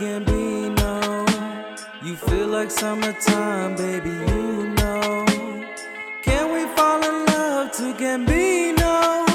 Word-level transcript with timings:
Gambino. 0.00 1.28
You 2.02 2.16
feel 2.16 2.46
like 2.46 2.70
summertime, 2.70 3.76
baby, 3.76 4.08
you 4.08 4.68
know. 4.78 5.26
Can 6.22 6.54
we 6.54 6.64
fall 6.74 7.04
in 7.04 7.26
love 7.26 7.70
to 7.72 7.92
Gambino? 8.02 9.28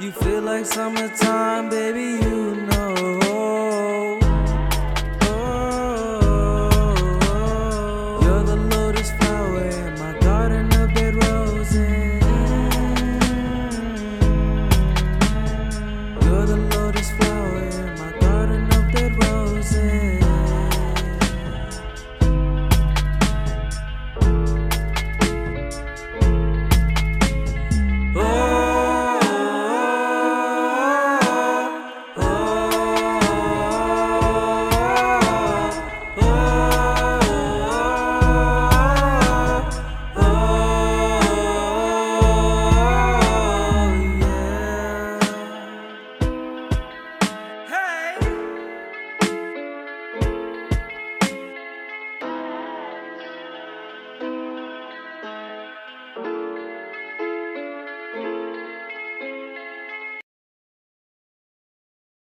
You 0.00 0.10
feel 0.10 0.42
like 0.42 0.66
summertime, 0.66 1.70
baby, 1.70 2.24
You 2.24 2.56
know. 2.66 3.23